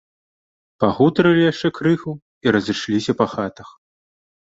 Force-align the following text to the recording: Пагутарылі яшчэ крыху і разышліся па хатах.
Пагутарылі 0.83 1.43
яшчэ 1.51 1.67
крыху 1.79 2.13
і 2.47 2.53
разышліся 2.55 3.11
па 3.21 3.25
хатах. 3.35 3.69